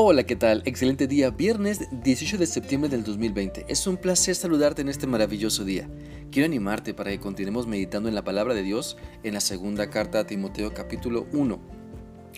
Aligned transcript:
Hola, 0.00 0.22
¿qué 0.22 0.36
tal? 0.36 0.62
Excelente 0.64 1.08
día, 1.08 1.30
viernes 1.30 1.88
18 1.90 2.38
de 2.38 2.46
septiembre 2.46 2.88
del 2.88 3.02
2020. 3.02 3.66
Es 3.68 3.84
un 3.88 3.96
placer 3.96 4.36
saludarte 4.36 4.80
en 4.80 4.88
este 4.88 5.08
maravilloso 5.08 5.64
día. 5.64 5.90
Quiero 6.30 6.46
animarte 6.46 6.94
para 6.94 7.10
que 7.10 7.18
continuemos 7.18 7.66
meditando 7.66 8.08
en 8.08 8.14
la 8.14 8.22
palabra 8.22 8.54
de 8.54 8.62
Dios 8.62 8.96
en 9.24 9.34
la 9.34 9.40
segunda 9.40 9.90
carta 9.90 10.20
a 10.20 10.24
Timoteo 10.24 10.72
capítulo 10.72 11.26
1. 11.32 11.60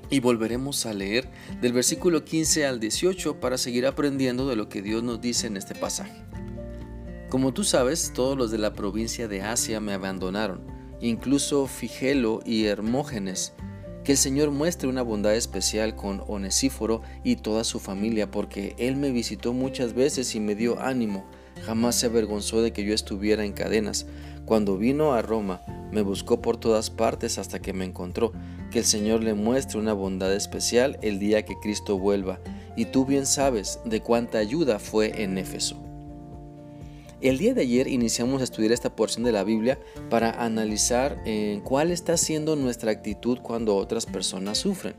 Y 0.09 0.21
volveremos 0.21 0.87
a 0.87 0.95
leer 0.95 1.31
del 1.61 1.75
versículo 1.75 2.25
15 2.25 2.65
al 2.65 2.81
18 2.81 3.41
para 3.41 3.59
seguir 3.59 3.87
aprendiendo 3.87 4.49
de 4.49 4.57
lo 4.57 4.71
que 4.71 4.81
Dios 4.81 5.03
nos 5.03 5.21
dice 5.21 5.47
en 5.47 5.59
este 5.59 5.75
pasaje. 5.75 6.25
Como 7.29 7.53
tú 7.53 7.63
sabes, 7.63 8.13
todos 8.15 8.39
los 8.39 8.51
de 8.51 8.57
la 8.57 8.73
provincia 8.73 9.29
de 9.29 9.43
Asia 9.43 9.81
me 9.81 9.93
abandonaron, 9.93 10.63
incluso 11.03 11.67
Figelo 11.67 12.41
y 12.47 12.65
Hermógenes, 12.65 13.53
que 14.05 14.13
el 14.13 14.19
Señor 14.19 14.51
muestre 14.51 14.89
una 14.89 15.03
bondad 15.03 15.35
especial 15.35 15.95
con 15.95 16.23
Onesíforo 16.27 17.03
y 17.23 17.37
toda 17.37 17.65
su 17.65 17.81
familia, 17.81 18.31
porque 18.31 18.75
Él 18.79 18.97
me 18.97 19.11
visitó 19.11 19.53
muchas 19.53 19.95
veces 19.95 20.35
y 20.35 20.41
me 20.41 20.55
dio 20.55 20.81
ánimo. 20.81 21.25
Jamás 21.65 21.97
se 21.97 22.07
avergonzó 22.07 22.63
de 22.63 22.73
que 22.73 22.85
yo 22.85 22.95
estuviera 22.95 23.45
en 23.45 23.53
cadenas. 23.53 24.07
Cuando 24.47 24.79
vino 24.79 25.13
a 25.13 25.23
Roma, 25.23 25.61
me 25.93 26.03
buscó 26.03 26.41
por 26.41 26.57
todas 26.57 26.91
partes 26.91 27.39
hasta 27.39 27.61
que 27.61 27.73
me 27.73 27.85
encontró. 27.85 28.33
Que 28.71 28.79
el 28.79 28.85
Señor 28.85 29.23
le 29.23 29.35
muestre 29.35 29.79
una 29.79 29.93
bondad 29.93 30.33
especial 30.33 30.99
el 31.03 31.19
día 31.19 31.45
que 31.45 31.59
Cristo 31.61 31.99
vuelva. 31.99 32.41
Y 32.77 32.87
tú 32.87 33.05
bien 33.05 33.27
sabes 33.27 33.81
de 33.85 34.01
cuánta 34.01 34.39
ayuda 34.39 34.79
fue 34.79 35.23
en 35.23 35.37
Éfeso. 35.37 35.90
El 37.21 37.37
día 37.37 37.53
de 37.53 37.61
ayer 37.61 37.87
iniciamos 37.87 38.41
a 38.41 38.45
estudiar 38.45 38.73
esta 38.73 38.97
porción 38.97 39.25
de 39.25 39.33
la 39.33 39.45
Biblia 39.45 39.79
para 40.09 40.43
analizar 40.43 41.21
en 41.27 41.61
cuál 41.61 41.91
está 41.91 42.17
siendo 42.17 42.57
nuestra 42.57 42.93
actitud 42.93 43.41
cuando 43.43 43.77
otras 43.77 44.07
personas 44.07 44.57
sufren. 44.57 44.95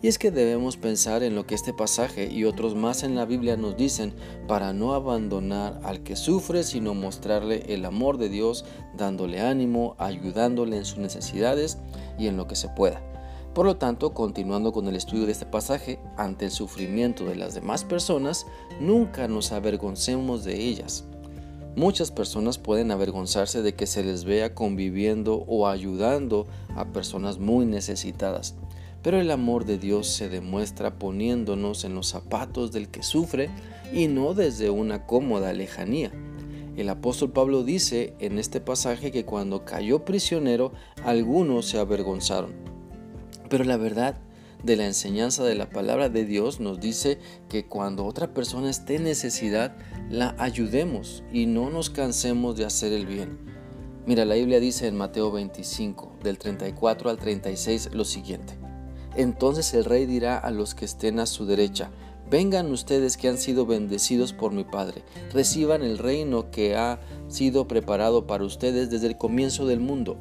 Y 0.00 0.08
es 0.08 0.18
que 0.18 0.30
debemos 0.30 0.78
pensar 0.78 1.22
en 1.22 1.34
lo 1.34 1.46
que 1.46 1.54
este 1.54 1.74
pasaje 1.74 2.32
y 2.32 2.44
otros 2.44 2.74
más 2.74 3.02
en 3.02 3.14
la 3.14 3.26
Biblia 3.26 3.58
nos 3.58 3.76
dicen 3.76 4.14
para 4.48 4.72
no 4.72 4.94
abandonar 4.94 5.78
al 5.84 6.02
que 6.02 6.16
sufre, 6.16 6.64
sino 6.64 6.94
mostrarle 6.94 7.64
el 7.68 7.84
amor 7.84 8.16
de 8.16 8.30
Dios, 8.30 8.64
dándole 8.96 9.42
ánimo, 9.42 9.96
ayudándole 9.98 10.78
en 10.78 10.86
sus 10.86 10.96
necesidades 10.96 11.76
y 12.18 12.28
en 12.28 12.38
lo 12.38 12.46
que 12.46 12.56
se 12.56 12.70
pueda. 12.70 13.02
Por 13.52 13.66
lo 13.66 13.76
tanto, 13.76 14.14
continuando 14.14 14.72
con 14.72 14.86
el 14.86 14.96
estudio 14.96 15.26
de 15.26 15.32
este 15.32 15.44
pasaje, 15.44 15.98
ante 16.16 16.46
el 16.46 16.50
sufrimiento 16.50 17.26
de 17.26 17.36
las 17.36 17.52
demás 17.52 17.84
personas, 17.84 18.46
nunca 18.80 19.28
nos 19.28 19.52
avergoncemos 19.52 20.42
de 20.42 20.58
ellas. 20.58 21.04
Muchas 21.76 22.10
personas 22.10 22.56
pueden 22.56 22.90
avergonzarse 22.90 23.60
de 23.60 23.74
que 23.74 23.86
se 23.86 24.02
les 24.02 24.24
vea 24.24 24.54
conviviendo 24.54 25.44
o 25.46 25.68
ayudando 25.68 26.46
a 26.74 26.86
personas 26.86 27.38
muy 27.38 27.66
necesitadas, 27.66 28.54
pero 29.02 29.20
el 29.20 29.30
amor 29.30 29.66
de 29.66 29.76
Dios 29.76 30.06
se 30.06 30.30
demuestra 30.30 30.98
poniéndonos 30.98 31.84
en 31.84 31.94
los 31.94 32.06
zapatos 32.06 32.72
del 32.72 32.88
que 32.88 33.02
sufre 33.02 33.50
y 33.92 34.08
no 34.08 34.32
desde 34.32 34.70
una 34.70 35.04
cómoda 35.04 35.52
lejanía. 35.52 36.12
El 36.78 36.88
apóstol 36.88 37.32
Pablo 37.32 37.62
dice 37.62 38.14
en 38.20 38.38
este 38.38 38.62
pasaje 38.62 39.10
que 39.10 39.26
cuando 39.26 39.66
cayó 39.66 40.02
prisionero 40.02 40.72
algunos 41.04 41.66
se 41.66 41.78
avergonzaron. 41.78 42.54
Pero 43.50 43.64
la 43.64 43.76
verdad 43.76 44.16
de 44.62 44.76
la 44.76 44.86
enseñanza 44.86 45.44
de 45.44 45.54
la 45.54 45.70
palabra 45.70 46.08
de 46.08 46.24
Dios 46.24 46.60
nos 46.60 46.80
dice 46.80 47.18
que 47.48 47.66
cuando 47.66 48.04
otra 48.04 48.34
persona 48.34 48.70
esté 48.70 48.96
en 48.96 49.04
necesidad, 49.04 49.76
la 50.10 50.34
ayudemos 50.38 51.22
y 51.32 51.46
no 51.46 51.70
nos 51.70 51.90
cansemos 51.90 52.56
de 52.56 52.64
hacer 52.64 52.92
el 52.92 53.06
bien. 53.06 53.38
Mira, 54.06 54.24
la 54.24 54.34
Biblia 54.34 54.60
dice 54.60 54.86
en 54.86 54.96
Mateo 54.96 55.32
25, 55.32 56.18
del 56.22 56.38
34 56.38 57.10
al 57.10 57.18
36, 57.18 57.90
lo 57.92 58.04
siguiente. 58.04 58.54
Entonces 59.16 59.72
el 59.74 59.84
rey 59.84 60.06
dirá 60.06 60.38
a 60.38 60.50
los 60.50 60.74
que 60.74 60.84
estén 60.84 61.18
a 61.18 61.26
su 61.26 61.46
derecha, 61.46 61.90
Vengan 62.28 62.72
ustedes 62.72 63.16
que 63.16 63.28
han 63.28 63.38
sido 63.38 63.66
bendecidos 63.66 64.32
por 64.32 64.50
mi 64.50 64.64
Padre, 64.64 65.04
reciban 65.32 65.84
el 65.84 65.96
reino 65.96 66.50
que 66.50 66.74
ha 66.74 66.98
sido 67.28 67.68
preparado 67.68 68.26
para 68.26 68.42
ustedes 68.42 68.90
desde 68.90 69.06
el 69.06 69.16
comienzo 69.16 69.64
del 69.64 69.78
mundo. 69.78 70.18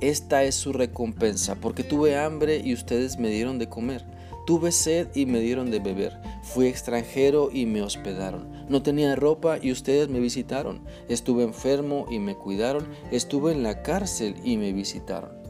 Esta 0.00 0.44
es 0.44 0.54
su 0.54 0.72
recompensa, 0.72 1.56
porque 1.56 1.84
tuve 1.84 2.16
hambre 2.16 2.62
y 2.64 2.72
ustedes 2.72 3.18
me 3.18 3.28
dieron 3.28 3.58
de 3.58 3.68
comer. 3.68 4.04
Tuve 4.46 4.72
sed 4.72 5.08
y 5.14 5.26
me 5.26 5.40
dieron 5.40 5.70
de 5.70 5.78
beber. 5.78 6.18
Fui 6.42 6.66
extranjero 6.66 7.50
y 7.52 7.66
me 7.66 7.82
hospedaron. 7.82 8.50
No 8.68 8.82
tenía 8.82 9.14
ropa 9.14 9.58
y 9.60 9.70
ustedes 9.70 10.08
me 10.08 10.18
visitaron. 10.18 10.82
Estuve 11.08 11.44
enfermo 11.44 12.06
y 12.10 12.18
me 12.18 12.34
cuidaron. 12.34 12.88
Estuve 13.10 13.52
en 13.52 13.62
la 13.62 13.82
cárcel 13.82 14.34
y 14.42 14.56
me 14.56 14.72
visitaron. 14.72 15.40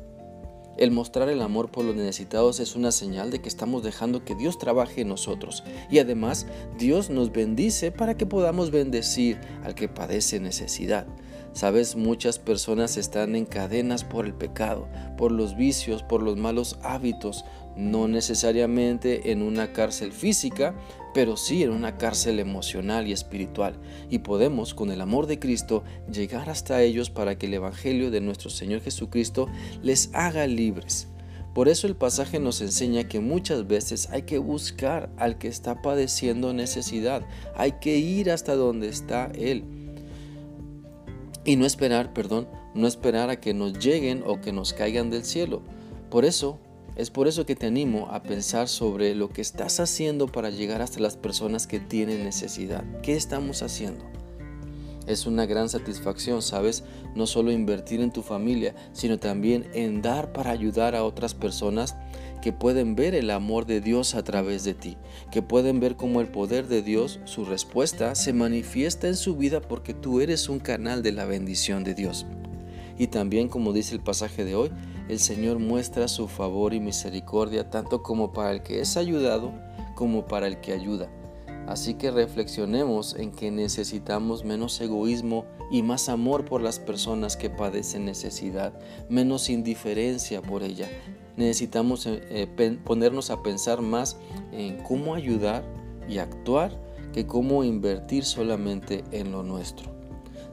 El 0.77 0.91
mostrar 0.91 1.29
el 1.29 1.43
amor 1.43 1.71
por 1.71 1.85
los 1.85 1.95
necesitados 1.95 2.59
es 2.59 2.75
una 2.75 2.91
señal 2.91 3.31
de 3.31 3.41
que 3.41 3.49
estamos 3.49 3.83
dejando 3.83 4.25
que 4.25 4.35
Dios 4.35 4.59
trabaje 4.59 5.03
en 5.03 5.09
nosotros. 5.09 5.63
Y 5.91 5.99
además, 5.99 6.47
Dios 6.79 7.11
nos 7.11 7.33
bendice 7.33 7.93
para 7.93 8.17
que 8.17 8.27
podamos 8.27 8.71
bendecir 8.71 9.39
al 9.63 9.75
que 9.75 9.89
padece 9.89 10.41
necesidad. 10.41 11.07
Sabes, 11.53 11.97
muchas 11.97 12.39
personas 12.39 12.97
están 12.97 13.35
en 13.35 13.45
cadenas 13.45 14.05
por 14.05 14.25
el 14.25 14.35
pecado, 14.35 14.87
por 15.19 15.33
los 15.33 15.57
vicios, 15.57 16.05
por 16.05 16.23
los 16.23 16.37
malos 16.37 16.79
hábitos, 16.83 17.45
no 17.77 18.07
necesariamente 18.07 19.33
en 19.33 19.43
una 19.43 19.73
cárcel 19.73 20.13
física, 20.13 20.77
pero 21.13 21.37
sí 21.37 21.65
en 21.65 21.71
una 21.71 21.99
cárcel 21.99 22.39
emocional 22.39 23.09
y 23.09 23.13
espiritual. 23.13 23.75
Y 24.11 24.21
podemos, 24.21 24.75
con 24.75 24.93
el 24.93 25.01
amor 25.01 25.27
de 25.27 25.41
Cristo, 25.41 25.83
llegar 26.11 26.49
hasta 26.49 26.83
ellos 26.83 27.11
para 27.11 27.37
que 27.37 27.47
el 27.47 27.55
Evangelio 27.55 28.13
de 28.13 28.21
nuestro 28.21 28.49
Señor 28.49 28.81
Jesucristo 28.81 29.49
les 29.83 30.11
haga 30.13 30.47
libres. 30.47 31.09
Por 31.53 31.69
eso 31.69 31.89
el 31.89 31.97
pasaje 31.97 32.39
nos 32.39 32.61
enseña 32.61 33.09
que 33.09 33.19
muchas 33.19 33.67
veces 33.67 34.09
hay 34.11 34.23
que 34.23 34.39
buscar 34.39 35.11
al 35.17 35.37
que 35.37 35.49
está 35.49 35.83
padeciendo 35.83 36.53
necesidad, 36.53 37.27
hay 37.57 37.73
que 37.81 37.99
ir 37.99 38.31
hasta 38.31 38.55
donde 38.55 38.89
está 38.89 39.33
Él 39.35 39.80
y 41.51 41.57
no 41.57 41.67
esperar, 41.67 42.13
perdón, 42.13 42.47
no 42.75 42.87
esperar 42.87 43.29
a 43.29 43.41
que 43.41 43.55
nos 43.55 43.77
lleguen 43.85 44.23
o 44.25 44.41
que 44.41 44.53
nos 44.53 44.73
caigan 44.73 45.11
del 45.11 45.25
cielo. 45.25 45.63
Por 46.09 46.25
eso, 46.25 46.61
es 46.95 47.11
por 47.11 47.27
eso 47.27 47.45
que 47.45 47.57
te 47.57 47.67
animo 47.67 48.07
a 48.13 48.23
pensar 48.23 48.69
sobre 48.69 49.17
lo 49.17 49.31
que 49.31 49.41
estás 49.41 49.81
haciendo 49.81 50.29
para 50.29 50.51
llegar 50.51 50.81
hasta 50.81 51.01
las 51.01 51.17
personas 51.17 51.67
que 51.67 51.81
tienen 51.81 52.23
necesidad. 52.23 52.85
¿Qué 53.03 53.17
estamos 53.17 53.65
haciendo? 53.65 54.05
Es 55.11 55.27
una 55.27 55.45
gran 55.45 55.69
satisfacción, 55.69 56.41
¿sabes? 56.41 56.85
No 57.17 57.27
solo 57.27 57.51
invertir 57.51 58.01
en 58.01 58.13
tu 58.13 58.23
familia, 58.23 58.77
sino 58.93 59.19
también 59.19 59.69
en 59.75 60.03
dar 60.03 60.33
para 60.33 60.53
ayudar 60.53 60.95
a 60.95 61.03
otras 61.03 61.35
personas 61.35 61.97
que 62.41 62.53
pueden 62.53 62.95
ver 62.95 63.17
el 63.17 63.31
amor 63.31 63.67
de 63.67 63.81
Dios 63.81 64.15
a 64.15 64.23
través 64.23 64.63
de 64.63 64.75
ti, 64.75 64.97
que 65.33 65.43
pueden 65.43 65.81
ver 65.81 65.97
cómo 65.97 66.21
el 66.21 66.29
poder 66.29 66.69
de 66.69 66.83
Dios, 66.83 67.19
su 67.25 67.45
respuesta, 67.45 68.15
se 68.15 68.33
manifiesta 68.33 69.09
en 69.09 69.17
su 69.17 69.35
vida 69.35 69.61
porque 69.61 69.95
tú 69.95 70.21
eres 70.21 70.49
un 70.49 70.61
canal 70.61 71.03
de 71.03 71.11
la 71.11 71.25
bendición 71.25 71.83
de 71.83 71.95
Dios. 71.95 72.25
Y 72.97 73.09
también, 73.09 73.49
como 73.49 73.73
dice 73.73 73.97
el 73.97 74.01
pasaje 74.01 74.45
de 74.45 74.55
hoy, 74.55 74.71
el 75.09 75.19
Señor 75.19 75.59
muestra 75.59 76.07
su 76.07 76.29
favor 76.29 76.73
y 76.73 76.79
misericordia 76.79 77.69
tanto 77.69 78.05
como 78.05 78.33
para 78.33 78.53
el 78.53 78.63
que 78.63 78.81
es 78.81 78.97
ayudado 78.97 79.53
como 79.97 80.29
para 80.29 80.47
el 80.47 80.61
que 80.61 80.73
ayuda. 80.73 81.11
Así 81.67 81.95
que 81.95 82.11
reflexionemos 82.11 83.15
en 83.15 83.31
que 83.31 83.51
necesitamos 83.51 84.45
menos 84.45 84.81
egoísmo 84.81 85.45
y 85.71 85.83
más 85.83 86.09
amor 86.09 86.45
por 86.45 86.63
las 86.63 86.79
personas 86.81 87.37
que 87.37 87.51
padecen 87.51 88.05
necesidad, 88.05 88.73
menos 89.09 89.51
indiferencia 89.51 90.43
por 90.43 90.63
ella, 90.63 90.89
necesitamos 91.37 92.07
eh, 92.07 92.21
eh, 92.31 92.79
ponernos 92.85 93.31
a 93.31 93.43
pensar 93.43 93.81
más 93.81 94.17
en 94.53 94.83
cómo 94.83 95.15
ayudar 95.15 95.65
y 96.09 96.19
actuar 96.19 96.77
que 97.13 97.27
cómo 97.27 97.65
invertir 97.65 98.25
solamente 98.25 99.05
en 99.11 99.33
lo 99.33 99.43
nuestro. 99.43 99.91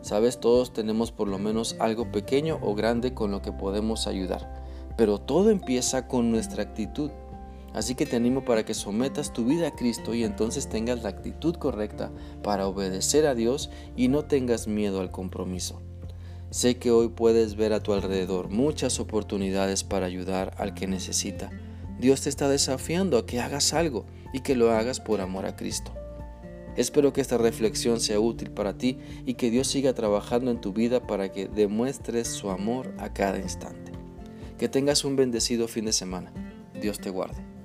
Sabes, 0.01 0.39
todos 0.39 0.71
tenemos 0.73 1.11
por 1.11 1.27
lo 1.27 1.37
menos 1.37 1.75
algo 1.79 2.11
pequeño 2.11 2.59
o 2.61 2.75
grande 2.75 3.13
con 3.13 3.31
lo 3.31 3.41
que 3.41 3.51
podemos 3.51 4.07
ayudar, 4.07 4.63
pero 4.95 5.19
todo 5.19 5.49
empieza 5.49 6.07
con 6.07 6.31
nuestra 6.31 6.63
actitud. 6.63 7.11
Así 7.77 7.93
que 7.93 8.07
te 8.07 8.15
animo 8.15 8.43
para 8.43 8.65
que 8.65 8.73
sometas 8.73 9.33
tu 9.33 9.45
vida 9.45 9.67
a 9.67 9.75
Cristo 9.75 10.15
y 10.15 10.23
entonces 10.23 10.67
tengas 10.67 11.03
la 11.03 11.09
actitud 11.09 11.53
correcta 11.57 12.11
para 12.41 12.65
obedecer 12.65 13.27
a 13.27 13.35
Dios 13.35 13.69
y 13.95 14.07
no 14.07 14.25
tengas 14.25 14.67
miedo 14.67 14.99
al 14.99 15.11
compromiso. 15.11 15.79
Sé 16.49 16.77
que 16.77 16.89
hoy 16.89 17.09
puedes 17.09 17.55
ver 17.55 17.73
a 17.73 17.83
tu 17.83 17.93
alrededor 17.93 18.49
muchas 18.49 18.99
oportunidades 18.99 19.83
para 19.83 20.07
ayudar 20.07 20.55
al 20.57 20.73
que 20.73 20.87
necesita. 20.87 21.51
Dios 21.99 22.21
te 22.21 22.29
está 22.29 22.49
desafiando 22.49 23.15
a 23.19 23.27
que 23.27 23.41
hagas 23.41 23.73
algo 23.73 24.07
y 24.33 24.39
que 24.39 24.55
lo 24.55 24.71
hagas 24.71 24.99
por 24.99 25.21
amor 25.21 25.45
a 25.45 25.55
Cristo. 25.55 25.93
Espero 26.77 27.13
que 27.13 27.21
esta 27.21 27.37
reflexión 27.37 27.99
sea 27.99 28.19
útil 28.19 28.49
para 28.49 28.75
ti 28.79 28.97
y 29.27 29.35
que 29.35 29.51
Dios 29.51 29.67
siga 29.67 29.93
trabajando 29.93 30.49
en 30.49 30.61
tu 30.61 30.73
vida 30.73 31.05
para 31.05 31.31
que 31.31 31.47
demuestres 31.47 32.27
su 32.27 32.49
amor 32.49 32.95
a 32.97 33.13
cada 33.13 33.37
instante. 33.37 33.91
Que 34.57 34.67
tengas 34.67 35.05
un 35.05 35.15
bendecido 35.15 35.67
fin 35.67 35.85
de 35.85 35.93
semana. 35.93 36.33
Dios 36.81 36.97
te 36.97 37.11
guarde. 37.11 37.56